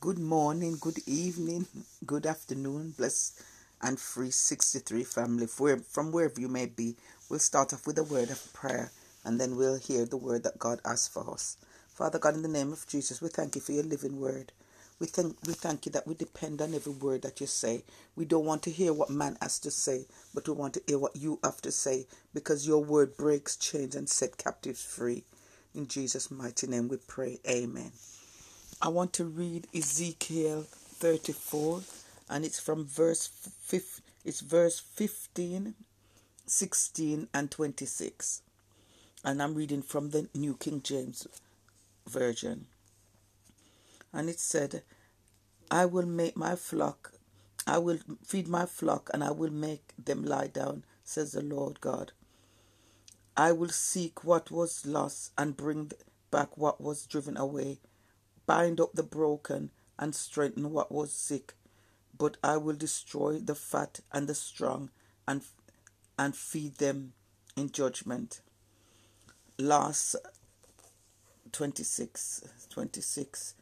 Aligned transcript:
Good 0.00 0.20
morning, 0.20 0.76
good 0.80 1.00
evening, 1.08 1.66
good 2.06 2.24
afternoon, 2.24 2.94
blessed 2.96 3.42
and 3.82 3.98
free 3.98 4.30
63 4.30 5.02
family, 5.02 5.48
from 5.48 6.12
wherever 6.12 6.40
you 6.40 6.46
may 6.46 6.66
be. 6.66 6.94
We'll 7.28 7.40
start 7.40 7.72
off 7.72 7.84
with 7.84 7.98
a 7.98 8.04
word 8.04 8.30
of 8.30 8.52
prayer 8.52 8.92
and 9.24 9.40
then 9.40 9.56
we'll 9.56 9.76
hear 9.78 10.04
the 10.04 10.16
word 10.16 10.44
that 10.44 10.60
God 10.60 10.80
has 10.84 11.08
for 11.08 11.28
us. 11.28 11.56
Father 11.92 12.20
God, 12.20 12.36
in 12.36 12.42
the 12.42 12.48
name 12.48 12.72
of 12.72 12.86
Jesus, 12.86 13.20
we 13.20 13.28
thank 13.28 13.56
you 13.56 13.60
for 13.60 13.72
your 13.72 13.82
living 13.82 14.20
word. 14.20 14.52
We 15.00 15.08
thank, 15.08 15.36
we 15.44 15.54
thank 15.54 15.84
you 15.84 15.90
that 15.90 16.06
we 16.06 16.14
depend 16.14 16.62
on 16.62 16.74
every 16.74 16.92
word 16.92 17.22
that 17.22 17.40
you 17.40 17.48
say. 17.48 17.82
We 18.14 18.24
don't 18.24 18.46
want 18.46 18.62
to 18.64 18.70
hear 18.70 18.92
what 18.92 19.10
man 19.10 19.36
has 19.42 19.58
to 19.60 19.70
say, 19.72 20.06
but 20.32 20.46
we 20.46 20.54
want 20.54 20.74
to 20.74 20.82
hear 20.86 21.00
what 21.00 21.16
you 21.16 21.40
have 21.42 21.60
to 21.62 21.72
say 21.72 22.06
because 22.32 22.68
your 22.68 22.84
word 22.84 23.16
breaks 23.16 23.56
chains 23.56 23.96
and 23.96 24.08
set 24.08 24.38
captives 24.38 24.80
free. 24.84 25.24
In 25.74 25.88
Jesus' 25.88 26.30
mighty 26.30 26.68
name 26.68 26.86
we 26.86 26.98
pray. 26.98 27.40
Amen. 27.48 27.90
I 28.80 28.86
want 28.90 29.12
to 29.14 29.24
read 29.24 29.66
Ezekiel 29.74 30.64
34 30.70 31.80
and 32.30 32.44
it's 32.44 32.60
from 32.60 32.86
verse 32.86 33.26
5 33.26 34.00
it's 34.24 34.40
verse 34.40 34.78
15 34.78 35.74
16 36.46 37.28
and 37.34 37.50
26 37.50 38.42
and 39.24 39.42
I'm 39.42 39.56
reading 39.56 39.82
from 39.82 40.10
the 40.10 40.28
New 40.32 40.54
King 40.54 40.80
James 40.80 41.26
version. 42.08 42.66
And 44.12 44.28
it 44.30 44.38
said 44.38 44.82
I 45.72 45.84
will 45.84 46.06
make 46.06 46.36
my 46.36 46.54
flock 46.54 47.14
I 47.66 47.78
will 47.78 47.98
feed 48.24 48.46
my 48.46 48.64
flock 48.64 49.10
and 49.12 49.24
I 49.24 49.32
will 49.32 49.50
make 49.50 49.92
them 49.98 50.24
lie 50.24 50.46
down 50.46 50.84
says 51.02 51.32
the 51.32 51.42
Lord 51.42 51.80
God. 51.80 52.12
I 53.36 53.50
will 53.50 53.70
seek 53.70 54.22
what 54.22 54.52
was 54.52 54.86
lost 54.86 55.32
and 55.36 55.56
bring 55.56 55.90
back 56.30 56.56
what 56.56 56.80
was 56.80 57.06
driven 57.06 57.36
away 57.36 57.80
bind 58.48 58.80
up 58.80 58.94
the 58.94 59.04
broken, 59.04 59.70
and 60.00 60.14
strengthen 60.16 60.72
what 60.72 60.90
was 60.90 61.12
sick. 61.12 61.54
But 62.18 62.38
I 62.42 62.56
will 62.56 62.76
destroy 62.76 63.38
the 63.38 63.54
fat 63.54 64.00
and 64.12 64.28
the 64.28 64.34
strong, 64.34 64.90
and 65.28 65.42
and 66.18 66.34
feed 66.34 66.76
them 66.78 67.12
in 67.56 67.70
judgment. 67.70 68.40
Last 69.58 70.16
26, 71.52 72.42
26. 72.70 73.54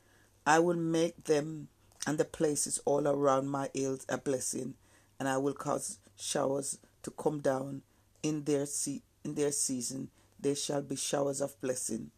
I 0.46 0.58
will 0.60 0.76
make 0.76 1.24
them 1.24 1.68
and 2.06 2.18
the 2.18 2.24
places 2.24 2.80
all 2.84 3.08
around 3.08 3.48
my 3.48 3.68
hills 3.74 4.06
a 4.08 4.18
blessing, 4.18 4.74
and 5.18 5.28
I 5.28 5.38
will 5.38 5.54
cause 5.54 5.98
showers 6.16 6.78
to 7.02 7.10
come 7.10 7.40
down 7.40 7.82
in 8.22 8.44
their 8.44 8.66
se- 8.66 9.02
in 9.24 9.34
their 9.34 9.52
season. 9.52 10.10
There 10.40 10.54
shall 10.54 10.82
be 10.82 10.96
showers 10.96 11.40
of 11.40 11.60
blessing 11.60 12.12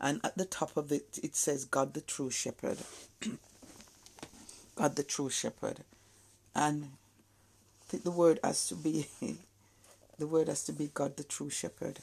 and 0.00 0.20
at 0.24 0.36
the 0.36 0.44
top 0.44 0.76
of 0.76 0.92
it 0.92 1.18
it 1.22 1.34
says 1.34 1.64
God 1.64 1.94
the 1.94 2.00
true 2.00 2.30
shepherd. 2.30 2.78
God 4.74 4.96
the 4.96 5.02
true 5.02 5.30
shepherd. 5.30 5.80
And 6.54 6.90
I 7.82 7.84
think 7.88 8.04
the 8.04 8.10
word 8.10 8.38
has 8.44 8.66
to 8.68 8.74
be 8.74 9.06
the 10.18 10.26
word 10.26 10.48
has 10.48 10.64
to 10.64 10.72
be 10.72 10.90
God 10.92 11.16
the 11.16 11.24
true 11.24 11.50
shepherd. 11.50 11.98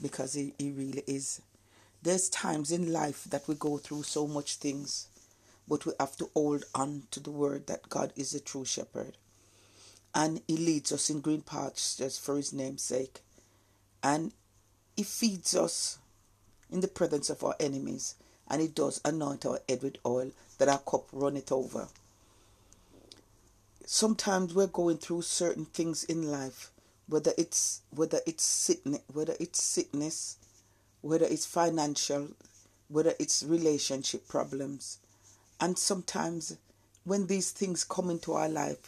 Because 0.00 0.34
he, 0.34 0.54
he 0.58 0.70
really 0.70 1.04
is. 1.06 1.42
There's 2.02 2.30
times 2.30 2.72
in 2.72 2.92
life 2.92 3.24
that 3.24 3.46
we 3.46 3.54
go 3.54 3.76
through 3.76 4.04
so 4.04 4.26
much 4.26 4.56
things, 4.56 5.08
but 5.68 5.84
we 5.84 5.92
have 6.00 6.16
to 6.16 6.30
hold 6.32 6.64
on 6.74 7.02
to 7.10 7.20
the 7.20 7.30
word 7.30 7.66
that 7.66 7.90
God 7.90 8.12
is 8.16 8.30
the 8.30 8.40
true 8.40 8.64
shepherd. 8.64 9.18
And 10.14 10.40
he 10.48 10.56
leads 10.56 10.90
us 10.92 11.10
in 11.10 11.20
green 11.20 11.42
pastures 11.42 12.18
for 12.18 12.36
his 12.36 12.52
name's 12.52 12.82
sake. 12.82 13.20
And 14.02 14.32
he 14.96 15.02
feeds 15.02 15.54
us 15.54 15.98
in 16.70 16.80
the 16.80 16.88
presence 16.88 17.30
of 17.30 17.42
our 17.44 17.54
enemies, 17.60 18.14
and 18.48 18.60
it 18.60 18.74
does 18.74 19.00
anoint 19.04 19.46
our 19.46 19.60
head 19.68 19.82
with 19.82 19.96
oil, 20.04 20.30
that 20.58 20.68
our 20.68 20.78
cup 20.78 21.06
runneth 21.12 21.52
over. 21.52 21.88
Sometimes 23.86 24.54
we're 24.54 24.66
going 24.66 24.98
through 24.98 25.22
certain 25.22 25.64
things 25.64 26.04
in 26.04 26.30
life, 26.30 26.70
whether 27.08 27.32
it's 27.36 27.80
whether 27.90 28.20
it's 28.26 28.44
sickness, 28.44 29.00
whether 29.12 29.34
it's 29.40 29.62
sickness, 29.62 30.36
whether 31.00 31.26
it's 31.26 31.46
financial, 31.46 32.28
whether 32.88 33.14
it's 33.18 33.42
relationship 33.42 34.28
problems, 34.28 34.98
and 35.60 35.76
sometimes 35.76 36.56
when 37.04 37.26
these 37.26 37.50
things 37.50 37.84
come 37.84 38.10
into 38.10 38.32
our 38.32 38.48
life, 38.48 38.78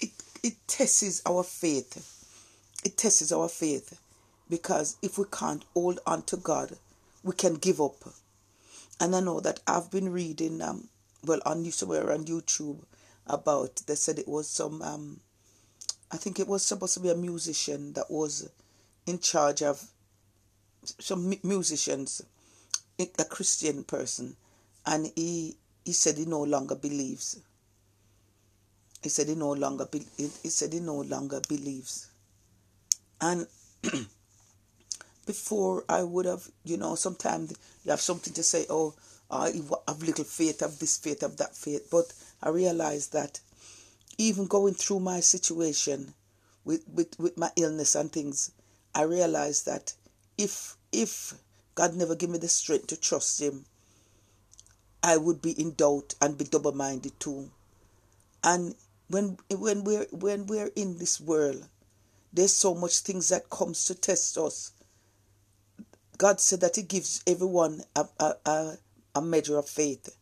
it 0.00 0.10
it 0.42 0.54
tests 0.66 1.22
our 1.26 1.44
faith. 1.44 2.18
It 2.84 2.96
tests 2.96 3.30
our 3.30 3.48
faith 3.48 4.00
because 4.50 4.96
if 5.02 5.18
we 5.18 5.24
can't 5.30 5.64
hold 5.72 6.00
on 6.06 6.22
to 6.24 6.36
God, 6.36 6.76
we 7.22 7.34
can 7.34 7.54
give 7.54 7.80
up. 7.80 7.96
And 9.00 9.16
I 9.16 9.20
know 9.20 9.40
that 9.40 9.60
I've 9.66 9.90
been 9.90 10.12
reading, 10.12 10.60
um, 10.62 10.88
well, 11.24 11.40
on 11.44 11.64
somewhere 11.70 12.12
on 12.12 12.24
YouTube 12.24 12.84
about, 13.26 13.82
they 13.86 13.94
said 13.94 14.18
it 14.18 14.28
was 14.28 14.48
some, 14.48 14.82
um, 14.82 15.20
I 16.10 16.16
think 16.16 16.38
it 16.38 16.48
was 16.48 16.62
supposed 16.64 16.94
to 16.94 17.00
be 17.00 17.10
a 17.10 17.14
musician 17.14 17.94
that 17.94 18.10
was 18.10 18.50
in 19.06 19.18
charge 19.18 19.62
of 19.62 19.90
some 20.98 21.34
musicians, 21.42 22.22
a 22.98 23.24
Christian 23.24 23.84
person, 23.84 24.36
and 24.86 25.10
he 25.14 25.56
he 25.84 25.92
said 25.92 26.16
he 26.16 26.24
no 26.24 26.42
longer 26.42 26.74
believes. 26.74 27.40
He 29.02 29.08
said 29.08 29.28
he 29.28 29.34
no 29.34 29.52
longer 29.52 29.86
be, 29.86 30.06
he 30.16 30.48
said 30.48 30.72
he 30.72 30.80
no 30.80 31.00
longer 31.00 31.40
believes, 31.48 32.08
and 33.20 33.46
before 35.26 35.84
I 35.88 36.02
would 36.02 36.26
have, 36.26 36.48
you 36.64 36.76
know, 36.76 36.94
sometimes 36.94 37.54
you 37.84 37.90
have 37.90 38.00
something 38.00 38.32
to 38.34 38.42
say, 38.42 38.66
oh, 38.68 38.94
I 39.30 39.52
have 39.88 40.02
little 40.02 40.24
faith, 40.24 40.62
I 40.62 40.66
have 40.66 40.78
this 40.78 40.98
faith, 40.98 41.22
I 41.22 41.26
have 41.26 41.36
that 41.38 41.56
faith. 41.56 41.88
But 41.90 42.12
I 42.42 42.50
realized 42.50 43.12
that 43.12 43.40
even 44.18 44.46
going 44.46 44.74
through 44.74 45.00
my 45.00 45.20
situation 45.20 46.14
with, 46.64 46.86
with, 46.88 47.18
with 47.18 47.38
my 47.38 47.50
illness 47.56 47.94
and 47.94 48.12
things, 48.12 48.52
I 48.94 49.02
realized 49.02 49.66
that 49.66 49.94
if 50.36 50.76
if 50.92 51.34
God 51.74 51.94
never 51.94 52.14
gave 52.14 52.28
me 52.28 52.38
the 52.38 52.48
strength 52.48 52.88
to 52.88 53.00
trust 53.00 53.40
Him, 53.40 53.64
I 55.02 55.16
would 55.16 55.40
be 55.40 55.52
in 55.52 55.72
doubt 55.72 56.14
and 56.20 56.36
be 56.36 56.44
double 56.44 56.72
minded 56.72 57.18
too. 57.18 57.50
And 58.44 58.74
when 59.08 59.38
when 59.50 59.84
we're 59.84 60.06
when 60.10 60.46
we're 60.46 60.70
in 60.76 60.98
this 60.98 61.20
world, 61.20 61.66
there's 62.32 62.52
so 62.52 62.74
much 62.74 62.98
things 62.98 63.28
that 63.30 63.48
comes 63.48 63.86
to 63.86 63.94
test 63.94 64.36
us 64.36 64.72
God 66.22 66.38
said 66.38 66.60
that 66.60 66.76
He 66.76 66.82
gives 66.82 67.20
everyone 67.26 67.82
a, 67.96 68.06
a, 68.20 68.34
a, 68.46 68.78
a 69.16 69.20
measure 69.20 69.58
of 69.58 69.68
faith. 69.68 70.16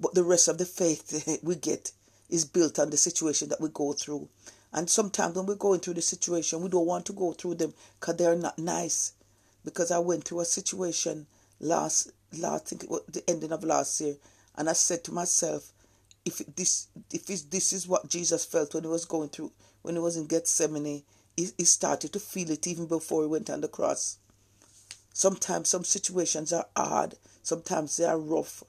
But 0.00 0.12
the 0.12 0.24
rest 0.24 0.48
of 0.48 0.58
the 0.58 0.64
faith 0.64 1.38
we 1.44 1.54
get 1.54 1.92
is 2.28 2.44
built 2.44 2.80
on 2.80 2.90
the 2.90 2.96
situation 2.96 3.48
that 3.50 3.60
we 3.60 3.68
go 3.68 3.92
through. 3.92 4.28
And 4.72 4.90
sometimes 4.90 5.36
when 5.36 5.46
we're 5.46 5.54
going 5.54 5.78
through 5.78 5.94
the 5.94 6.02
situation, 6.02 6.62
we 6.62 6.68
don't 6.68 6.84
want 6.84 7.06
to 7.06 7.12
go 7.12 7.30
through 7.30 7.54
them 7.54 7.74
because 8.00 8.16
they're 8.16 8.34
not 8.34 8.58
nice. 8.58 9.12
Because 9.64 9.92
I 9.92 10.00
went 10.00 10.24
through 10.24 10.40
a 10.40 10.44
situation 10.44 11.28
last, 11.60 12.10
last 12.36 12.62
I 12.62 12.66
think 12.66 12.82
it 12.82 12.90
was 12.90 13.02
the 13.06 13.22
ending 13.30 13.52
of 13.52 13.62
last 13.62 14.00
year, 14.00 14.16
and 14.56 14.68
I 14.68 14.72
said 14.72 15.04
to 15.04 15.12
myself, 15.12 15.70
if 16.24 16.38
this, 16.56 16.88
if 17.12 17.26
this 17.26 17.72
is 17.72 17.86
what 17.86 18.08
Jesus 18.08 18.44
felt 18.44 18.74
when 18.74 18.82
he 18.82 18.88
was 18.88 19.04
going 19.04 19.28
through, 19.28 19.52
when 19.82 19.94
he 19.94 20.00
was 20.00 20.16
in 20.16 20.26
Gethsemane, 20.26 21.04
he, 21.36 21.48
he 21.56 21.64
started 21.64 22.12
to 22.14 22.18
feel 22.18 22.50
it 22.50 22.66
even 22.66 22.86
before 22.86 23.22
he 23.22 23.28
went 23.28 23.48
on 23.48 23.60
the 23.60 23.68
cross. 23.68 24.16
Sometimes 25.12 25.68
some 25.68 25.84
situations 25.84 26.52
are 26.52 26.66
hard, 26.76 27.16
sometimes 27.42 27.96
they 27.96 28.04
are 28.04 28.18
rough. 28.18 28.62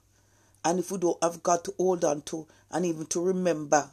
And 0.63 0.79
if 0.79 0.91
we 0.91 0.97
don't 0.97 1.24
have 1.24 1.44
God 1.44 1.63
to 1.66 1.74
hold 1.78 2.03
on 2.06 2.22
to 2.24 2.47
and 2.69 2.85
even 2.85 3.06
to 3.07 3.22
remember, 3.22 3.90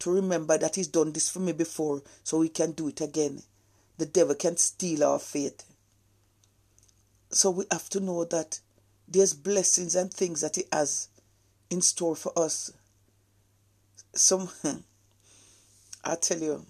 to 0.00 0.10
remember 0.10 0.58
that 0.58 0.76
He's 0.76 0.88
done 0.88 1.12
this 1.12 1.28
for 1.28 1.40
me 1.40 1.52
before, 1.52 2.02
so 2.22 2.38
we 2.38 2.48
can 2.48 2.72
do 2.72 2.88
it 2.88 3.00
again, 3.00 3.42
the 3.98 4.06
devil 4.06 4.34
can 4.34 4.56
steal 4.56 5.04
our 5.04 5.18
faith. 5.18 5.64
So 7.30 7.50
we 7.50 7.64
have 7.70 7.88
to 7.90 8.00
know 8.00 8.24
that 8.24 8.60
there's 9.06 9.34
blessings 9.34 9.94
and 9.94 10.12
things 10.12 10.40
that 10.40 10.56
He 10.56 10.64
has 10.72 11.08
in 11.68 11.80
store 11.80 12.16
for 12.16 12.32
us. 12.36 12.72
Some, 14.14 14.48
I 16.04 16.14
tell 16.16 16.38
you, 16.38 16.64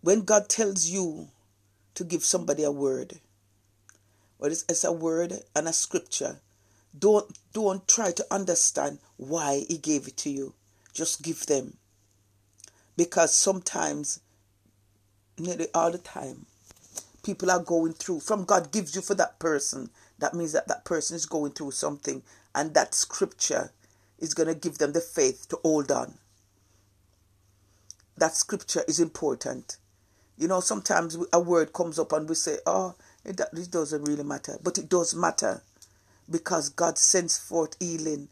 when 0.00 0.22
God 0.22 0.48
tells 0.48 0.86
you 0.86 1.28
to 1.96 2.04
give 2.04 2.24
somebody 2.24 2.62
a 2.62 2.70
word. 2.70 3.20
Well, 4.38 4.52
it's, 4.52 4.64
it's 4.68 4.84
a 4.84 4.92
word 4.92 5.32
and 5.54 5.66
a 5.66 5.72
scripture. 5.72 6.36
Don't 6.98 7.38
don't 7.52 7.86
try 7.88 8.12
to 8.12 8.26
understand 8.30 8.98
why 9.16 9.64
he 9.68 9.76
gave 9.78 10.06
it 10.06 10.16
to 10.18 10.30
you. 10.30 10.54
Just 10.94 11.22
give 11.22 11.46
them. 11.46 11.76
Because 12.96 13.34
sometimes, 13.34 14.20
nearly 15.38 15.66
all 15.74 15.90
the 15.90 15.98
time, 15.98 16.46
people 17.22 17.50
are 17.50 17.62
going 17.62 17.92
through. 17.92 18.20
From 18.20 18.44
God 18.44 18.72
gives 18.72 18.94
you 18.94 19.02
for 19.02 19.14
that 19.14 19.38
person. 19.38 19.90
That 20.18 20.32
means 20.32 20.52
that 20.52 20.68
that 20.68 20.86
person 20.86 21.16
is 21.16 21.26
going 21.26 21.52
through 21.52 21.72
something, 21.72 22.22
and 22.54 22.72
that 22.72 22.94
scripture 22.94 23.72
is 24.18 24.32
going 24.32 24.48
to 24.48 24.54
give 24.54 24.78
them 24.78 24.92
the 24.92 25.00
faith 25.00 25.46
to 25.50 25.58
hold 25.62 25.90
on. 25.90 26.14
That 28.16 28.34
scripture 28.34 28.82
is 28.88 28.98
important. 28.98 29.76
You 30.38 30.48
know, 30.48 30.60
sometimes 30.60 31.16
a 31.32 31.40
word 31.40 31.72
comes 31.72 31.98
up 31.98 32.12
and 32.12 32.28
we 32.28 32.34
say, 32.34 32.58
oh, 32.66 32.94
it, 33.24 33.40
it 33.40 33.70
doesn't 33.70 34.04
really 34.04 34.24
matter. 34.24 34.58
But 34.62 34.78
it 34.78 34.88
does 34.88 35.14
matter 35.14 35.62
because 36.30 36.68
God 36.68 36.98
sends 36.98 37.38
forth 37.38 37.76
healing. 37.80 38.28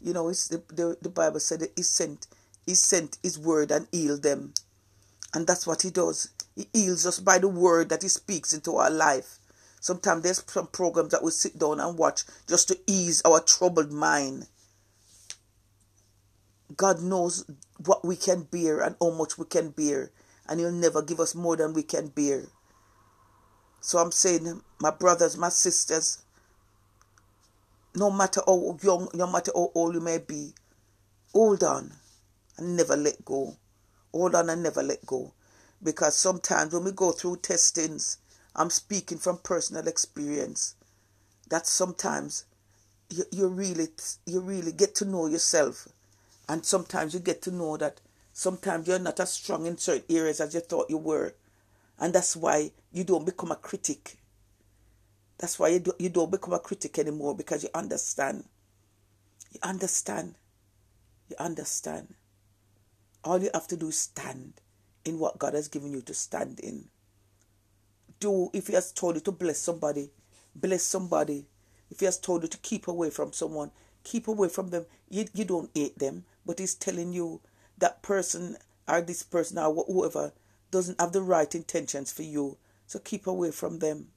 You 0.00 0.12
know, 0.12 0.28
it's 0.28 0.48
the, 0.48 0.62
the, 0.68 0.96
the 1.00 1.08
Bible 1.08 1.40
said 1.40 1.60
that 1.60 1.72
He 1.76 1.82
sent 1.82 2.26
He 2.66 2.74
sent 2.74 3.18
His 3.22 3.38
word 3.38 3.70
and 3.70 3.88
healed 3.90 4.22
them. 4.22 4.52
And 5.34 5.46
that's 5.46 5.66
what 5.66 5.82
He 5.82 5.90
does. 5.90 6.30
He 6.54 6.68
heals 6.72 7.06
us 7.06 7.20
by 7.20 7.38
the 7.38 7.48
word 7.48 7.88
that 7.88 8.02
He 8.02 8.08
speaks 8.08 8.52
into 8.52 8.76
our 8.76 8.90
life. 8.90 9.38
Sometimes 9.80 10.22
there's 10.22 10.42
some 10.46 10.66
programs 10.66 11.10
that 11.12 11.22
we 11.22 11.30
sit 11.30 11.58
down 11.58 11.80
and 11.80 11.96
watch 11.96 12.24
just 12.48 12.68
to 12.68 12.78
ease 12.86 13.22
our 13.24 13.40
troubled 13.40 13.92
mind. 13.92 14.46
God 16.76 17.02
knows 17.02 17.44
what 17.84 18.04
we 18.04 18.16
can 18.16 18.42
bear 18.42 18.80
and 18.80 18.96
how 19.00 19.10
much 19.10 19.38
we 19.38 19.44
can 19.44 19.70
bear, 19.70 20.10
and 20.48 20.60
He'll 20.60 20.72
never 20.72 21.02
give 21.02 21.20
us 21.20 21.34
more 21.34 21.56
than 21.56 21.72
we 21.72 21.82
can 21.82 22.08
bear. 22.08 22.44
So 23.80 23.98
I'm 23.98 24.12
saying, 24.12 24.62
my 24.80 24.90
brothers, 24.90 25.36
my 25.36 25.48
sisters, 25.48 26.22
no 27.94 28.10
matter 28.10 28.42
how 28.46 28.76
young, 28.82 29.08
no 29.14 29.26
matter 29.26 29.52
how 29.54 29.70
old 29.74 29.94
you 29.94 30.00
may 30.00 30.18
be, 30.18 30.52
hold 31.32 31.62
on 31.64 31.92
and 32.58 32.76
never 32.76 32.96
let 32.96 33.24
go. 33.24 33.56
Hold 34.12 34.34
on 34.34 34.50
and 34.50 34.62
never 34.62 34.82
let 34.82 35.04
go. 35.06 35.32
Because 35.82 36.16
sometimes 36.16 36.72
when 36.72 36.84
we 36.84 36.92
go 36.92 37.12
through 37.12 37.36
testings, 37.36 38.18
I'm 38.54 38.70
speaking 38.70 39.18
from 39.18 39.38
personal 39.38 39.86
experience, 39.86 40.74
that 41.48 41.66
sometimes 41.66 42.44
you, 43.10 43.24
you 43.30 43.48
really 43.48 43.88
you 44.24 44.40
really 44.40 44.72
get 44.72 44.94
to 44.96 45.04
know 45.04 45.26
yourself. 45.26 45.88
And 46.48 46.64
sometimes 46.64 47.12
you 47.12 47.20
get 47.20 47.42
to 47.42 47.50
know 47.50 47.76
that 47.76 48.00
sometimes 48.36 48.86
you're 48.86 48.98
not 48.98 49.18
as 49.20 49.32
strong 49.32 49.66
in 49.66 49.78
certain 49.78 50.04
areas 50.14 50.40
as 50.40 50.52
you 50.52 50.60
thought 50.60 50.90
you 50.90 50.98
were. 50.98 51.34
And 51.98 52.12
that's 52.12 52.36
why 52.36 52.72
you 52.92 53.04
don't 53.04 53.24
become 53.24 53.50
a 53.50 53.56
critic 53.56 54.18
that's 55.38 55.58
why 55.58 55.68
you, 55.68 55.80
do, 55.80 55.92
you 55.98 56.08
don't 56.08 56.30
become 56.30 56.54
a 56.54 56.58
critic 56.58 56.98
anymore 56.98 57.34
because 57.36 57.62
you 57.62 57.68
understand. 57.74 58.44
You 59.52 59.60
understand. 59.62 60.34
You 61.28 61.36
understand. 61.38 62.14
All 63.24 63.42
you 63.42 63.50
have 63.52 63.66
to 63.68 63.76
do 63.76 63.88
is 63.88 63.98
stand 63.98 64.54
in 65.04 65.18
what 65.18 65.38
God 65.38 65.54
has 65.54 65.68
given 65.68 65.92
you 65.92 66.00
to 66.02 66.14
stand 66.14 66.60
in. 66.60 66.86
Do, 68.18 68.50
if 68.54 68.68
He 68.68 68.74
has 68.74 68.92
told 68.92 69.16
you 69.16 69.20
to 69.22 69.32
bless 69.32 69.58
somebody, 69.58 70.10
bless 70.54 70.82
somebody. 70.82 71.46
If 71.90 72.00
He 72.00 72.06
has 72.06 72.18
told 72.18 72.42
you 72.42 72.48
to 72.48 72.58
keep 72.58 72.88
away 72.88 73.10
from 73.10 73.32
someone, 73.32 73.72
keep 74.04 74.28
away 74.28 74.48
from 74.48 74.70
them. 74.70 74.86
You, 75.10 75.26
you 75.34 75.44
don't 75.44 75.70
hate 75.74 75.98
them, 75.98 76.24
but 76.46 76.58
He's 76.58 76.74
telling 76.74 77.12
you 77.12 77.40
that 77.78 78.02
person 78.02 78.56
or 78.88 79.00
this 79.00 79.22
person 79.22 79.58
or 79.58 79.84
whoever 79.86 80.32
doesn't 80.70 81.00
have 81.00 81.12
the 81.12 81.22
right 81.22 81.54
intentions 81.54 82.12
for 82.12 82.22
you. 82.22 82.56
So 82.86 82.98
keep 82.98 83.26
away 83.26 83.50
from 83.50 83.78
them 83.80 84.08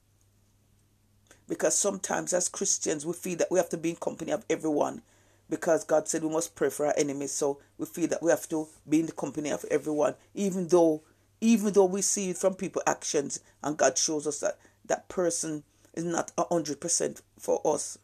because 1.48 1.76
sometimes 1.76 2.32
as 2.32 2.48
Christians 2.48 3.06
we 3.06 3.14
feel 3.14 3.38
that 3.38 3.52
we 3.52 3.58
have 3.58 3.70
to 3.70 3.78
be 3.78 3.90
in 3.90 3.96
company 3.96 4.32
of 4.32 4.46
everyone 4.50 5.02
because 5.50 5.84
God 5.84 6.08
said 6.08 6.24
we 6.24 6.30
must 6.30 6.56
pray 6.56 6.70
for 6.70 6.86
our 6.86 6.94
enemies. 6.96 7.32
So 7.32 7.60
we 7.78 7.88
feel 7.88 8.08
that 8.10 8.22
we 8.22 8.30
have 8.30 8.48
to 8.50 8.68
be 8.88 9.00
in 9.00 9.08
the 9.08 9.12
company 9.12 9.50
of 9.50 9.66
everyone, 9.72 10.16
even 10.34 10.68
though 10.68 11.02
even 11.42 11.74
though 11.74 11.86
we 11.86 12.02
see 12.02 12.30
it 12.30 12.38
from 12.38 12.54
people 12.54 12.82
actions 12.86 13.40
and 13.64 13.78
God 13.78 13.98
shows 13.98 14.28
us 14.28 14.40
that 14.42 14.58
that 14.86 15.08
person 15.10 15.64
is 15.94 16.04
not 16.04 16.32
hundred 16.38 16.80
percent 16.80 17.22
for 17.38 17.62
us. 17.66 17.98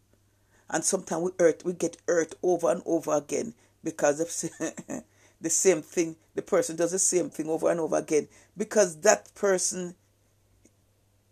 And 0.70 0.84
sometimes 0.84 1.24
we 1.24 1.32
hurt 1.40 1.64
we 1.64 1.74
get 1.74 1.98
hurt 2.08 2.34
over 2.42 2.72
and 2.72 2.82
over 2.86 3.14
again 3.14 3.54
because 3.84 4.20
of 4.20 4.30
the 5.42 5.50
same 5.50 5.82
thing 5.82 6.16
the 6.36 6.42
person 6.42 6.76
does 6.76 6.92
the 6.92 7.00
same 7.00 7.30
thing 7.30 7.50
over 7.50 7.70
and 7.70 7.80
over 7.80 7.98
again 7.98 8.28
because 8.58 9.02
that 9.02 9.34
person 9.36 9.96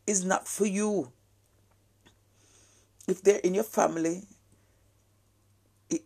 is 0.05 0.23
not 0.25 0.47
for 0.47 0.65
you 0.65 1.11
if 3.07 3.21
they're 3.21 3.39
in 3.39 3.53
your 3.53 3.63
family, 3.63 4.23
you, 5.89 5.99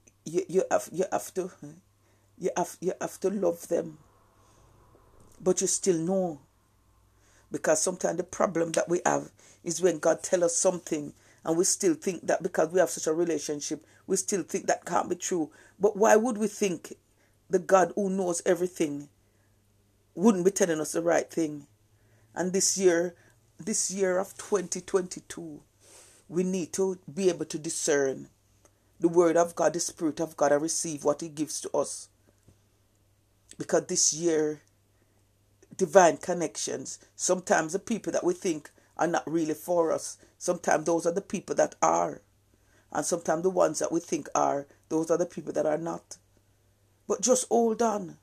you 0.48 0.64
have 0.70 0.90
you 0.92 1.06
have 1.12 1.34
to 1.36 1.52
you 2.38 2.50
have 2.58 2.78
you 2.82 2.94
have 3.00 3.20
to 3.20 3.30
love 3.30 3.68
them. 3.68 3.98
But 5.42 5.62
you 5.62 5.68
still 5.68 5.98
know. 5.98 6.40
Because 7.52 7.82
sometimes 7.82 8.18
the 8.18 8.24
problem 8.24 8.74
that 8.74 8.90
we 8.90 9.00
have 9.06 9.32
is 9.64 9.82
when 9.82 10.00
God 10.00 10.22
tell 10.22 10.44
us 10.44 10.56
something 10.58 11.14
and 11.46 11.58
we 11.58 11.64
still 11.64 11.94
think 11.94 12.28
that 12.28 12.44
because 12.44 12.70
we 12.72 12.80
have 12.80 12.90
such 12.90 13.08
a 13.08 13.14
relationship, 13.14 13.86
we 14.06 14.18
still 14.18 14.44
think 14.44 14.68
that 14.68 14.84
can't 14.84 15.08
be 15.10 15.16
true. 15.16 15.50
But 15.80 15.96
why 15.96 16.18
would 16.18 16.38
we 16.38 16.48
think 16.48 16.94
the 17.50 17.60
God 17.60 17.94
who 17.96 18.10
knows 18.10 18.42
everything 18.46 19.10
wouldn't 20.16 20.46
be 20.46 20.52
telling 20.52 20.80
us 20.80 20.94
the 20.94 21.02
right 21.02 21.30
thing? 21.30 21.68
And 22.36 22.54
this 22.54 22.78
year, 22.78 23.16
this 23.58 23.92
year 23.92 24.18
of 24.18 24.38
2022, 24.38 25.62
we 26.30 26.44
need 26.44 26.74
to 26.74 27.00
be 27.12 27.30
able 27.30 27.46
to 27.46 27.58
discern 27.58 28.30
the 29.00 29.08
Word 29.08 29.38
of 29.38 29.56
God, 29.56 29.74
the 29.74 29.80
Spirit 29.80 30.20
of 30.20 30.36
God, 30.36 30.52
and 30.52 30.62
receive 30.62 31.04
what 31.04 31.22
He 31.22 31.30
gives 31.30 31.62
to 31.62 31.72
us. 31.72 32.10
Because 33.58 33.86
this 33.88 34.14
year, 34.14 34.62
divine 35.76 36.18
connections, 36.18 37.00
sometimes 37.16 37.74
the 37.74 37.80
people 37.80 38.12
that 38.12 38.24
we 38.24 38.34
think 38.34 38.72
are 38.98 39.08
not 39.08 39.24
really 39.32 39.54
for 39.54 39.92
us, 39.92 40.18
sometimes 40.38 40.86
those 40.86 41.06
are 41.06 41.14
the 41.14 41.22
people 41.22 41.56
that 41.56 41.76
are. 41.82 42.22
And 42.92 43.06
sometimes 43.06 43.44
the 43.44 43.50
ones 43.50 43.80
that 43.80 43.92
we 43.92 44.00
think 44.00 44.30
are, 44.34 44.68
those 44.90 45.12
are 45.12 45.18
the 45.18 45.26
people 45.26 45.54
that 45.54 45.66
are 45.66 45.78
not. 45.78 46.18
But 47.08 47.22
just 47.22 47.48
hold 47.50 47.82
on. 47.82 48.18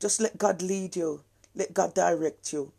Just 0.00 0.20
let 0.20 0.38
God 0.38 0.62
lead 0.62 0.96
you. 0.96 1.22
Let 1.54 1.74
God 1.74 1.94
direct 1.94 2.52
you. 2.52 2.72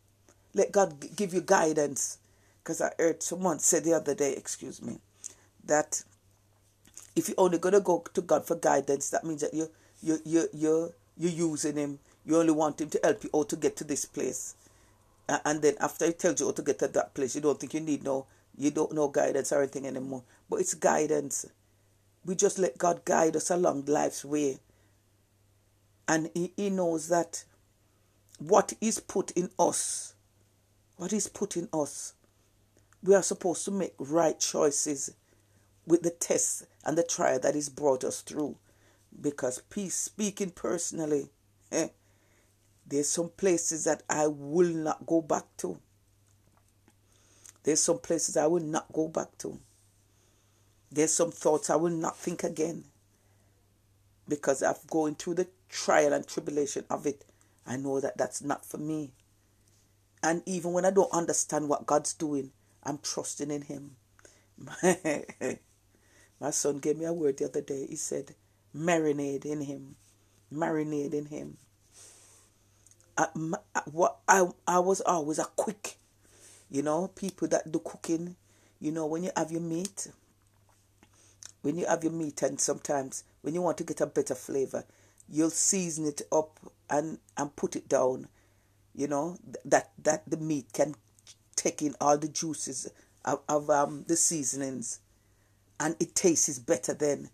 Let 0.54 0.72
God 0.72 1.16
give 1.16 1.34
you 1.34 1.42
guidance 1.42 2.18
because 2.64 2.82
I 2.82 2.92
heard 3.00 3.24
someone 3.24 3.60
say 3.60 3.80
the 3.80 3.94
other 3.94 4.14
day, 4.14 4.34
excuse 4.34 4.82
me, 4.82 5.00
that 5.66 6.04
if 7.16 7.28
you're 7.28 7.40
only 7.40 7.58
gonna 7.58 7.80
go 7.80 8.04
to 8.14 8.22
God 8.22 8.46
for 8.46 8.56
guidance, 8.56 9.10
that 9.10 9.24
means 9.24 9.42
that 9.42 9.54
you 9.54 9.70
you 10.02 10.20
you 10.26 10.48
you 10.54 10.94
you're 11.18 11.50
using 11.50 11.76
Him. 11.78 12.00
You 12.26 12.38
only 12.40 12.52
want 12.52 12.82
Him 12.82 12.90
to 12.90 13.00
help 13.04 13.24
you 13.24 13.30
out 13.36 13.50
to 13.50 13.56
get 13.56 13.76
to 13.78 13.84
this 13.84 14.06
place, 14.06 14.56
and 15.28 15.62
then 15.62 15.76
after 15.80 16.06
He 16.06 16.14
tells 16.14 16.40
you 16.40 16.48
how 16.48 16.54
to 16.54 16.62
get 16.62 16.80
to 16.80 16.88
that 16.90 17.14
place, 17.14 17.36
you 17.36 17.42
don't 17.42 17.60
think 17.60 17.74
you 17.74 17.80
need 17.80 18.04
no 18.04 18.26
you 18.58 18.72
don't 18.72 18.94
know 18.94 19.08
guidance 19.08 19.52
or 19.52 19.60
anything 19.60 19.88
anymore. 19.88 20.24
But 20.50 20.60
it's 20.60 20.74
guidance. 20.74 21.46
We 22.26 22.36
just 22.36 22.60
let 22.60 22.78
God 22.78 23.04
guide 23.06 23.36
us 23.36 23.50
along 23.50 23.86
life's 23.86 24.24
way, 24.24 24.60
and 26.08 26.30
He, 26.34 26.54
he 26.56 26.70
knows 26.70 27.08
that 27.10 27.44
what 28.40 28.74
is 28.82 29.00
put 29.00 29.32
in 29.32 29.50
us, 29.60 30.16
what 30.98 31.14
is 31.14 31.28
put 31.28 31.58
in 31.58 31.70
us 31.74 32.14
we 33.04 33.16
are 33.16 33.24
supposed 33.24 33.66
to 33.66 33.72
make 33.72 33.94
right 33.98 34.40
choices 34.40 35.16
with 35.88 36.04
the 36.04 36.12
test 36.12 36.66
and 36.86 36.98
the 36.98 37.04
trial 37.04 37.40
that 37.40 37.56
is 37.56 37.70
brought 37.70 38.04
us 38.04 38.22
through. 38.22 38.56
Because 39.20 39.62
peace 39.70 39.96
speaking 39.96 40.52
personally, 40.52 41.30
eh, 41.72 41.88
there's 42.86 43.10
some 43.10 43.30
places 43.30 43.86
that 43.86 44.04
I 44.10 44.28
will 44.28 44.74
not 44.74 45.06
go 45.06 45.22
back 45.22 45.46
to. 45.58 45.80
There's 47.64 47.82
some 47.82 48.00
places 48.00 48.38
I 48.38 48.48
will 48.48 48.64
not 48.64 48.92
go 48.94 49.08
back 49.08 49.38
to. 49.40 49.60
There's 50.92 51.14
some 51.14 51.32
thoughts 51.32 51.70
I 51.70 51.76
will 51.76 51.92
not 51.92 52.18
think 52.18 52.44
again. 52.44 52.86
Because 54.32 54.64
I've 54.64 54.88
going 54.88 55.16
through 55.16 55.36
the 55.36 55.48
trial 55.68 56.14
and 56.14 56.26
tribulation 56.26 56.86
of 56.90 57.06
it. 57.06 57.26
I 57.68 57.76
know 57.76 58.00
that 58.00 58.18
that's 58.18 58.42
not 58.42 58.66
for 58.66 58.78
me. 58.78 59.12
And 60.24 60.42
even 60.46 60.72
when 60.72 60.86
I 60.86 60.92
don't 60.92 61.12
understand 61.12 61.68
what 61.68 61.86
God's 61.86 62.14
doing, 62.14 62.52
I'm 62.82 63.00
trusting 63.00 63.52
in 63.52 63.64
Him. 63.64 63.98
My 66.40 66.52
son 66.52 66.80
gave 66.80 66.98
me 66.98 67.06
a 67.06 67.14
word 67.14 67.38
the 67.38 67.46
other 67.46 67.62
day. 67.62 67.88
He 67.90 67.98
said, 67.98 68.36
marinate 68.76 69.46
in 69.46 69.62
Him. 69.62 69.96
Marinate 70.54 71.14
in 71.14 71.26
Him. 71.26 71.58
I, 73.18 73.28
what 73.92 74.20
I, 74.30 74.48
I 74.66 74.80
was 74.80 75.02
always 75.02 75.40
a 75.40 75.46
quick, 75.58 75.98
you 76.70 76.82
know, 76.82 77.10
people 77.10 77.50
that 77.50 77.70
do 77.70 77.80
cooking, 77.84 78.38
you 78.80 78.92
know, 78.94 79.06
when 79.06 79.24
you 79.24 79.32
have 79.36 79.52
your 79.52 79.62
meat, 79.62 80.08
when 81.62 81.78
you 81.78 81.86
have 81.86 82.04
your 82.04 82.14
meat 82.14 82.42
and 82.42 82.60
sometimes 82.60 83.24
when 83.42 83.54
you 83.54 83.62
want 83.62 83.78
to 83.78 83.84
get 83.84 84.02
a 84.02 84.06
better 84.06 84.36
flavor, 84.36 84.86
you'll 85.30 85.50
season 85.50 86.06
it 86.06 86.22
up 86.32 86.60
and, 86.90 87.20
and 87.38 87.56
put 87.56 87.76
it 87.76 87.88
down, 87.88 88.28
you 88.94 89.08
know, 89.08 89.38
that, 89.66 89.92
that 90.02 90.24
the 90.30 90.38
meat 90.38 90.68
can 90.74 90.96
take 91.56 91.82
in 91.82 91.96
all 92.02 92.18
the 92.18 92.28
juices 92.28 92.92
of, 93.26 93.40
of 93.48 93.70
um, 93.70 94.06
the 94.08 94.16
seasonings. 94.16 95.00
And 95.80 95.96
it 96.00 96.16
tastes 96.16 96.60
better 96.60 96.94
then. 96.94 97.30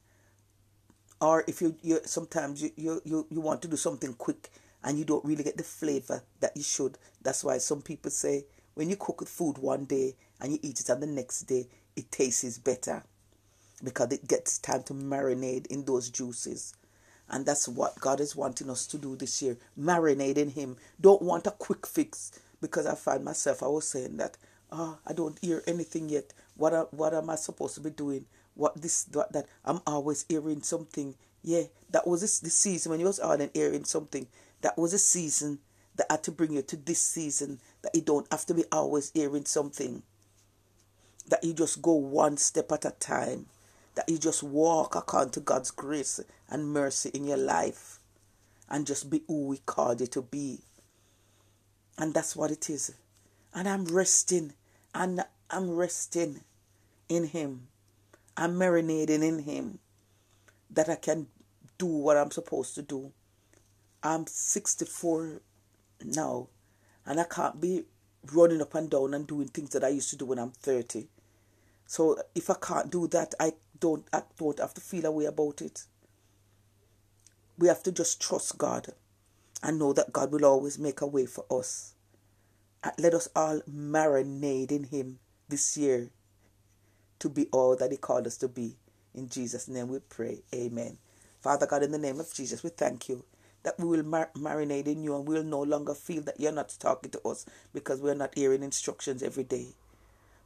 Or 1.20 1.44
if 1.48 1.62
you, 1.62 1.76
you 1.82 2.00
sometimes 2.06 2.62
you, 2.62 2.72
you, 2.76 3.02
you, 3.04 3.28
you 3.30 3.42
want 3.42 3.62
to 3.64 3.68
do 3.68 3.76
something 3.76 4.14
quick 4.14 4.50
and 4.84 4.98
you 5.00 5.04
don't 5.04 5.26
really 5.26 5.44
get 5.44 5.58
the 5.58 5.64
flavor 5.64 6.22
that 6.40 6.56
you 6.56 6.64
should. 6.64 6.98
That's 7.22 7.44
why 7.44 7.58
some 7.58 7.82
people 7.82 8.12
say 8.12 8.46
when 8.76 8.90
you 8.90 8.96
cook 8.96 9.28
food 9.28 9.58
one 9.58 9.86
day 9.86 10.16
and 10.40 10.52
you 10.52 10.60
eat 10.62 10.80
it 10.80 10.90
on 10.90 11.00
the 11.00 11.08
next 11.08 11.44
day 11.44 11.68
it 11.96 12.12
tastes 12.12 12.60
better 12.60 13.04
because 13.84 14.12
it 14.12 14.28
gets 14.28 14.58
time 14.58 14.84
to 14.84 14.94
marinate 14.94 15.68
in 15.68 15.86
those 15.86 16.10
juices 16.10 16.74
and 17.30 17.46
that's 17.46 17.68
what 17.68 18.00
God 18.00 18.20
is 18.20 18.36
wanting 18.36 18.70
us 18.70 18.88
to 18.88 18.98
do 18.98 19.16
this 19.16 19.42
year 19.42 19.58
marinate 19.80 20.38
in 20.38 20.50
him 20.50 20.78
don't 21.00 21.22
want 21.22 21.48
a 21.48 21.52
quick 21.52 21.86
fix 21.86 22.32
because 22.60 22.88
I 22.88 22.96
find 22.96 23.24
myself, 23.24 23.62
I 23.62 23.68
was 23.68 23.88
saying 23.88 24.18
that, 24.18 24.36
oh, 24.72 24.98
I 25.06 25.14
don't 25.14 25.38
hear 25.40 25.62
anything 25.68 26.10
yet. 26.10 26.34
What, 26.56 26.74
are, 26.74 26.88
what 26.90 27.14
am 27.14 27.30
I 27.30 27.36
supposed 27.36 27.76
to 27.76 27.82
be 27.82 27.92
doing? 27.92 28.26
what 28.58 28.82
this 28.82 29.08
what 29.14 29.32
that 29.34 29.46
I'm 29.64 29.82
always 29.88 30.26
hearing 30.28 30.62
something. 30.62 31.16
Yeah, 31.44 31.64
that 31.92 32.08
was 32.08 32.22
this 32.22 32.40
the 32.40 32.50
season 32.50 32.90
when 32.90 33.00
you 33.00 33.06
was 33.06 33.20
on 33.20 33.40
and 33.40 33.52
hearing 33.54 33.86
something. 33.86 34.28
That 34.62 34.78
was 34.78 34.94
a 34.94 34.98
season 34.98 35.60
that 35.96 36.08
had 36.10 36.24
to 36.24 36.32
bring 36.32 36.54
you 36.54 36.62
to 36.64 36.76
this 36.76 37.00
season 37.00 37.60
that 37.84 37.96
you 37.96 38.02
don't 38.02 38.28
have 38.32 38.46
to 38.48 38.54
be 38.54 38.66
always 38.72 39.12
hearing 39.14 39.46
something. 39.46 40.04
That 41.30 41.44
you 41.44 41.54
just 41.54 41.82
go 41.82 41.94
one 41.94 42.38
step 42.38 42.72
at 42.72 42.86
a 42.86 42.92
time. 42.92 43.46
That 43.98 44.08
you 44.08 44.20
just 44.20 44.44
walk 44.44 44.94
according 44.94 45.32
to 45.32 45.40
God's 45.40 45.72
grace 45.72 46.20
and 46.52 46.72
mercy 46.72 47.10
in 47.16 47.26
your 47.26 47.38
life. 47.38 48.00
And 48.70 48.86
just 48.86 49.10
be 49.10 49.24
who 49.28 49.52
He 49.54 49.58
called 49.66 50.02
you 50.02 50.08
to 50.08 50.22
be. 50.22 50.60
And 51.98 52.14
that's 52.14 52.36
what 52.36 52.52
it 52.52 52.70
is. 52.70 52.94
And 53.56 53.68
I'm 53.68 53.86
resting. 53.86 54.54
And 54.94 55.26
I'm 55.50 55.72
resting 55.72 56.42
in 57.10 57.24
Him. 57.24 57.70
I'm 58.38 58.54
marinating 58.54 59.24
in 59.24 59.40
Him. 59.40 59.80
That 60.70 60.90
I 60.90 60.96
can 60.96 61.26
do 61.80 61.88
what 61.88 62.18
I'm 62.18 62.30
supposed 62.30 62.76
to 62.76 62.84
do. 62.84 63.12
I'm 64.04 64.28
64 64.28 65.42
now. 66.06 66.50
And 67.04 67.20
I 67.20 67.24
can't 67.24 67.60
be 67.60 67.86
running 68.32 68.62
up 68.62 68.76
and 68.76 68.92
down 68.92 69.16
and 69.16 69.26
doing 69.26 69.48
things 69.48 69.72
that 69.72 69.84
I 69.84 69.88
used 69.88 70.12
to 70.12 70.18
do 70.18 70.26
when 70.26 70.38
I'm 70.38 70.52
30. 70.52 71.08
So 71.88 72.18
if 72.36 72.50
I 72.50 72.56
can't 72.56 72.92
do 72.92 73.08
that, 73.08 73.34
I 73.40 73.54
don't 73.80 74.06
I 74.14 74.22
don't 74.38 74.60
have 74.60 74.74
to 74.76 74.82
feel 74.82 75.06
a 75.06 75.12
way 75.12 75.26
about 75.26 75.62
it. 75.62 75.86
We 77.58 77.70
have 77.70 77.82
to 77.84 77.92
just 77.92 78.22
trust 78.22 78.58
God 78.58 78.88
and 79.64 79.80
know 79.80 79.94
that 79.94 80.14
God 80.14 80.32
will 80.32 80.46
always 80.46 80.78
make 80.78 81.02
a 81.02 81.08
way 81.08 81.26
for 81.26 81.46
us. 81.50 81.94
Uh, 82.84 82.92
let 83.00 83.14
us 83.14 83.30
all 83.36 83.62
marinate 83.72 84.72
in 84.72 84.84
Him 84.84 85.20
this 85.50 85.78
year 85.78 86.12
to 87.20 87.30
be 87.30 87.48
all 87.52 87.76
that 87.78 87.92
He 87.92 87.98
called 87.98 88.28
us 88.28 88.38
to 88.38 88.48
be. 88.48 88.76
In 89.16 89.30
Jesus' 89.30 89.68
name 89.68 89.88
we 89.88 90.00
pray. 90.00 90.44
Amen. 90.54 90.98
Father 91.42 91.66
God, 91.66 91.84
in 91.84 91.92
the 91.92 91.98
name 91.98 92.20
of 92.20 92.32
Jesus, 92.34 92.64
we 92.64 92.70
thank 92.70 93.10
you 93.10 93.24
that 93.64 93.80
we 93.80 93.86
will 93.86 94.04
mar- 94.04 94.30
marinate 94.38 94.88
in 94.88 95.04
you 95.04 95.16
and 95.16 95.28
we'll 95.28 95.44
no 95.44 95.62
longer 95.62 95.94
feel 95.94 96.22
that 96.24 96.40
you're 96.40 96.52
not 96.52 96.76
talking 96.80 97.12
to 97.12 97.22
us 97.22 97.46
because 97.74 98.02
we're 98.02 98.14
not 98.14 98.36
hearing 98.36 98.62
instructions 98.62 99.24
every 99.24 99.44
day. 99.46 99.68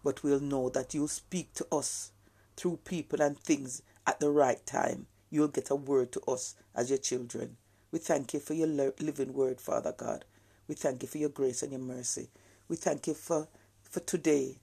But 0.04 0.24
we'll 0.24 0.40
know 0.40 0.70
that 0.70 0.94
you'll 0.94 1.08
speak 1.08 1.54
to 1.56 1.68
us 1.72 2.12
through 2.58 2.78
people 2.86 3.22
and 3.22 3.38
things 3.38 3.82
at 4.08 4.20
the 4.20 4.30
right 4.30 4.66
time. 4.66 5.08
You'll 5.30 5.48
get 5.48 5.70
a 5.70 5.76
word 5.76 6.12
to 6.14 6.22
us 6.22 6.56
as 6.76 6.90
your 6.90 7.00
children. 7.00 7.58
We 7.92 8.00
thank 8.00 8.34
you 8.34 8.40
for 8.40 8.54
your 8.54 8.68
living 8.68 9.34
word, 9.34 9.62
Father 9.62 9.94
God. 9.96 10.26
We 10.68 10.76
thank 10.76 11.02
you 11.02 11.08
for 11.08 11.18
your 11.18 11.30
grace 11.30 11.62
and 11.64 11.72
your 11.72 11.82
mercy. 11.82 12.30
We 12.68 12.78
thank 12.78 13.08
you 13.08 13.14
for, 13.14 13.48
for 13.84 14.00
today 14.00 14.58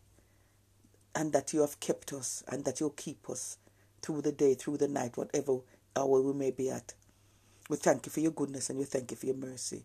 and 1.14 1.32
that 1.32 1.52
you 1.52 1.60
have 1.60 1.80
kept 1.80 2.12
us 2.12 2.42
and 2.48 2.64
that 2.64 2.80
you'll 2.80 2.90
keep 2.90 3.28
us 3.28 3.58
through 4.02 4.22
the 4.22 4.32
day, 4.32 4.54
through 4.54 4.78
the 4.78 4.88
night, 4.88 5.16
whatever 5.16 5.58
hour 5.96 6.22
we 6.22 6.32
may 6.32 6.50
be 6.50 6.70
at. 6.70 6.94
We 7.68 7.76
thank 7.76 8.06
you 8.06 8.12
for 8.12 8.20
your 8.20 8.32
goodness 8.32 8.70
and 8.70 8.78
we 8.78 8.84
thank 8.84 9.10
you 9.10 9.16
for 9.16 9.26
your 9.26 9.34
mercy. 9.34 9.84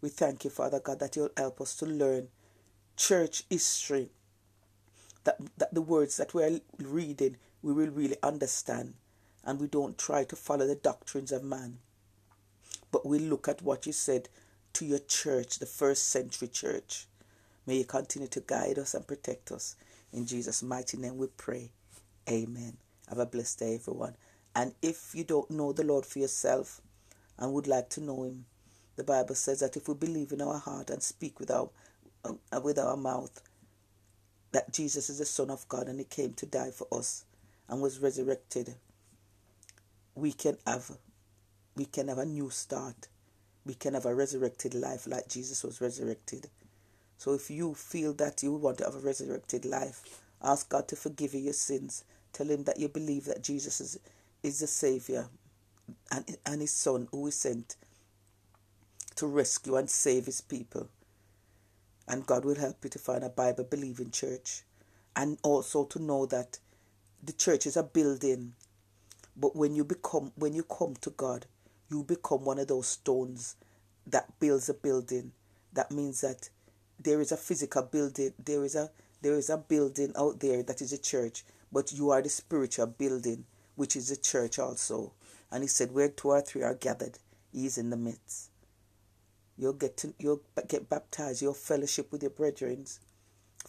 We 0.00 0.08
thank 0.08 0.44
you, 0.44 0.50
Father 0.50 0.80
God, 0.80 0.98
that 1.00 1.14
you'll 1.14 1.30
help 1.36 1.60
us 1.60 1.76
to 1.76 1.86
learn 1.86 2.28
church 2.96 3.44
history, 3.50 4.10
that, 5.24 5.38
that 5.58 5.74
the 5.74 5.82
words 5.82 6.16
that 6.16 6.34
we're 6.34 6.60
reading 6.78 7.36
we 7.62 7.72
will 7.72 7.90
really 7.90 8.16
understand 8.22 8.94
and 9.44 9.60
we 9.60 9.66
don't 9.66 9.98
try 9.98 10.24
to 10.24 10.36
follow 10.36 10.66
the 10.66 10.74
doctrines 10.74 11.32
of 11.32 11.42
man. 11.42 11.78
But 12.90 13.06
we 13.06 13.18
look 13.18 13.48
at 13.48 13.62
what 13.62 13.86
you 13.86 13.92
said 13.92 14.28
to 14.74 14.84
your 14.84 14.98
church, 14.98 15.58
the 15.58 15.66
first 15.66 16.08
century 16.08 16.48
church. 16.48 17.06
May 17.66 17.78
you 17.78 17.84
continue 17.84 18.28
to 18.28 18.40
guide 18.40 18.78
us 18.78 18.94
and 18.94 19.06
protect 19.06 19.52
us. 19.52 19.76
In 20.12 20.26
Jesus' 20.26 20.62
mighty 20.62 20.96
name 20.96 21.16
we 21.18 21.28
pray. 21.36 21.70
Amen. 22.28 22.76
Have 23.08 23.18
a 23.18 23.26
blessed 23.26 23.60
day, 23.60 23.74
everyone. 23.76 24.16
And 24.54 24.74
if 24.82 25.14
you 25.14 25.24
don't 25.24 25.50
know 25.50 25.72
the 25.72 25.84
Lord 25.84 26.04
for 26.04 26.18
yourself 26.18 26.80
and 27.38 27.52
would 27.52 27.66
like 27.66 27.88
to 27.90 28.00
know 28.00 28.24
Him, 28.24 28.46
the 28.96 29.04
Bible 29.04 29.34
says 29.34 29.60
that 29.60 29.76
if 29.76 29.88
we 29.88 29.94
believe 29.94 30.32
in 30.32 30.42
our 30.42 30.58
heart 30.58 30.90
and 30.90 31.02
speak 31.02 31.40
with 31.40 31.50
our, 31.50 31.70
uh, 32.24 32.60
with 32.60 32.78
our 32.78 32.96
mouth 32.96 33.40
that 34.52 34.72
Jesus 34.72 35.10
is 35.10 35.18
the 35.18 35.24
Son 35.24 35.50
of 35.50 35.68
God 35.68 35.88
and 35.88 35.98
He 35.98 36.04
came 36.04 36.34
to 36.34 36.46
die 36.46 36.70
for 36.70 36.86
us 36.92 37.24
and 37.68 37.80
was 37.80 38.00
resurrected, 38.00 38.74
we 40.14 40.32
can 40.32 40.56
have 40.66 40.90
we 41.76 41.84
can 41.84 42.08
have 42.08 42.18
a 42.18 42.26
new 42.26 42.50
start. 42.50 43.08
We 43.64 43.74
can 43.74 43.94
have 43.94 44.06
a 44.06 44.14
resurrected 44.14 44.74
life 44.74 45.06
like 45.06 45.28
Jesus 45.28 45.62
was 45.62 45.80
resurrected. 45.80 46.48
So 47.18 47.34
if 47.34 47.50
you 47.50 47.74
feel 47.74 48.12
that 48.14 48.42
you 48.42 48.52
want 48.54 48.78
to 48.78 48.84
have 48.84 48.96
a 48.96 48.98
resurrected 48.98 49.64
life, 49.64 50.02
ask 50.42 50.68
God 50.68 50.88
to 50.88 50.96
forgive 50.96 51.34
you 51.34 51.40
your 51.40 51.52
sins. 51.52 52.04
Tell 52.32 52.50
him 52.50 52.64
that 52.64 52.78
you 52.78 52.88
believe 52.88 53.26
that 53.26 53.42
Jesus 53.42 53.80
is 53.80 53.98
is 54.42 54.60
the 54.60 54.66
Savior 54.66 55.28
and, 56.10 56.36
and 56.46 56.60
his 56.60 56.72
Son 56.72 57.08
who 57.10 57.26
is 57.26 57.34
sent 57.34 57.76
to 59.16 59.26
rescue 59.26 59.76
and 59.76 59.90
save 59.90 60.26
his 60.26 60.40
people. 60.40 60.88
And 62.10 62.26
God 62.26 62.44
will 62.44 62.56
help 62.56 62.78
you 62.82 62.90
to 62.90 62.98
find 62.98 63.22
a 63.22 63.28
Bible 63.28 63.62
believing 63.62 64.10
church. 64.10 64.64
And 65.14 65.38
also 65.44 65.84
to 65.84 66.02
know 66.02 66.26
that 66.26 66.58
the 67.22 67.32
church 67.32 67.66
is 67.66 67.76
a 67.76 67.84
building. 67.84 68.54
But 69.36 69.54
when 69.54 69.76
you 69.76 69.84
become 69.84 70.32
when 70.34 70.52
you 70.52 70.64
come 70.64 70.96
to 71.02 71.10
God, 71.10 71.46
you 71.88 72.02
become 72.02 72.44
one 72.44 72.58
of 72.58 72.66
those 72.66 72.88
stones 72.88 73.54
that 74.08 74.40
builds 74.40 74.68
a 74.68 74.74
building. 74.74 75.30
That 75.72 75.92
means 75.92 76.20
that 76.22 76.50
there 76.98 77.20
is 77.20 77.30
a 77.30 77.36
physical 77.36 77.82
building, 77.82 78.32
there 78.44 78.64
is 78.64 78.74
a 78.74 78.90
there 79.22 79.34
is 79.34 79.48
a 79.48 79.56
building 79.56 80.12
out 80.18 80.40
there 80.40 80.64
that 80.64 80.82
is 80.82 80.92
a 80.92 80.98
church, 80.98 81.44
but 81.70 81.92
you 81.92 82.10
are 82.10 82.22
the 82.22 82.28
spiritual 82.28 82.86
building, 82.86 83.44
which 83.76 83.94
is 83.94 84.10
a 84.10 84.16
church 84.20 84.58
also. 84.58 85.12
And 85.52 85.62
he 85.62 85.68
said, 85.68 85.92
Where 85.92 86.08
two 86.08 86.30
or 86.30 86.40
three 86.40 86.62
are 86.62 86.74
gathered, 86.74 87.18
he 87.52 87.66
is 87.66 87.78
in 87.78 87.90
the 87.90 87.96
midst. 87.96 88.49
You'll 89.60 89.74
get 89.74 89.98
to 89.98 90.14
you'll 90.18 90.40
get 90.68 90.88
baptized, 90.88 91.42
you'll 91.42 91.52
fellowship 91.52 92.10
with 92.10 92.22
your 92.22 92.30
brethren, 92.30 92.86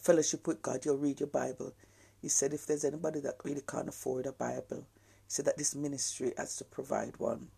fellowship 0.00 0.46
with 0.46 0.62
God, 0.62 0.86
you'll 0.86 0.96
read 0.96 1.20
your 1.20 1.26
Bible. 1.26 1.74
He 2.22 2.30
said 2.30 2.54
if 2.54 2.64
there's 2.66 2.86
anybody 2.86 3.20
that 3.20 3.36
really 3.44 3.60
can't 3.60 3.90
afford 3.90 4.24
a 4.24 4.32
Bible, 4.32 4.86
he 4.96 5.28
said 5.28 5.44
that 5.44 5.58
this 5.58 5.74
ministry 5.74 6.32
has 6.38 6.56
to 6.56 6.64
provide 6.64 7.18
one 7.18 7.48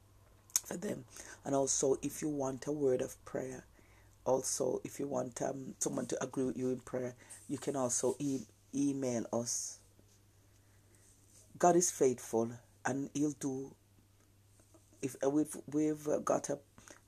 for 0.66 0.76
them. 0.76 1.04
And 1.44 1.54
also 1.54 1.96
if 2.02 2.22
you 2.22 2.28
want 2.28 2.66
a 2.66 2.72
word 2.72 3.02
of 3.02 3.24
prayer, 3.24 3.66
also 4.24 4.80
if 4.82 4.98
you 4.98 5.06
want 5.06 5.40
um, 5.40 5.76
someone 5.78 6.06
to 6.06 6.20
agree 6.20 6.46
with 6.46 6.58
you 6.58 6.70
in 6.70 6.80
prayer, 6.80 7.14
you 7.48 7.58
can 7.58 7.76
also 7.76 8.16
e- 8.18 8.48
email 8.74 9.26
us. 9.32 9.78
God 11.56 11.76
is 11.76 11.92
faithful 11.92 12.50
and 12.84 13.10
he'll 13.14 13.30
do 13.38 13.76
if 15.02 15.14
uh, 15.24 15.30
we've 15.30 15.56
we've 15.72 16.08
uh, 16.08 16.18
got 16.18 16.50
a 16.50 16.58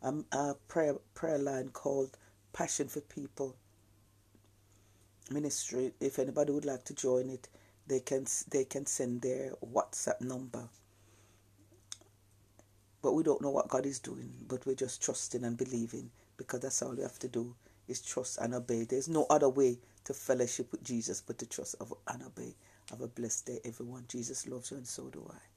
a 0.03 0.55
prayer 0.69 0.95
prayer 1.15 1.39
line 1.39 1.71
called 1.71 2.17
Passion 2.53 2.89
for 2.89 3.01
People 3.01 3.57
ministry. 5.31 5.93
If 6.01 6.19
anybody 6.19 6.53
would 6.53 6.65
like 6.65 6.85
to 6.85 6.95
join 6.95 7.31
it, 7.31 7.49
they 7.87 8.01
can 8.01 8.27
they 8.51 8.65
can 8.65 8.87
send 8.87 9.23
their 9.23 9.53
WhatsApp 9.65 10.21
number. 10.21 10.69
But 13.03 13.13
we 13.13 13.23
don't 13.23 13.43
know 13.43 13.51
what 13.51 13.69
God 13.69 13.87
is 13.87 14.01
doing, 14.01 14.33
but 14.49 14.67
we're 14.67 14.75
just 14.75 15.03
trusting 15.03 15.45
and 15.45 15.57
believing 15.57 16.11
because 16.37 16.61
that's 16.61 16.83
all 16.83 16.95
we 16.95 17.03
have 17.03 17.19
to 17.21 17.29
do 17.29 17.55
is 17.89 18.03
trust 18.03 18.39
and 18.39 18.55
obey. 18.55 18.85
There's 18.85 19.09
no 19.09 19.27
other 19.31 19.49
way 19.49 19.79
to 20.05 20.15
fellowship 20.15 20.73
with 20.73 20.83
Jesus 20.83 21.21
but 21.21 21.39
to 21.39 21.47
trust 21.47 21.77
and 22.09 22.23
obey. 22.23 22.55
Have 22.91 23.01
a 23.01 23.09
blessed 23.09 23.47
day, 23.47 23.61
everyone. 23.65 24.05
Jesus 24.09 24.47
loves 24.49 24.71
you, 24.71 24.77
and 24.79 24.87
so 24.87 25.09
do 25.09 25.29
I. 25.33 25.56